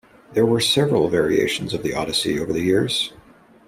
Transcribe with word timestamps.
There 0.33 0.47
were 0.47 0.59
several 0.59 1.09
variations 1.09 1.75
of 1.75 1.83
the 1.83 1.93
Odyssey 1.93 2.39
over 2.39 2.51
the 2.51 2.61
years. 2.63 3.13